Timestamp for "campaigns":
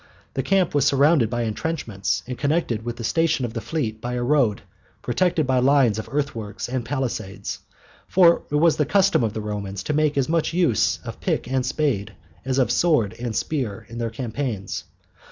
14.09-14.85